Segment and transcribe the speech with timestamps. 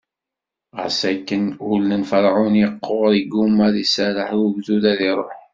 [0.77, 5.39] Ɣas akken, ul n Ferɛun iqqur, iggumma ad iserreḥ i ugdud ad iṛuḥ.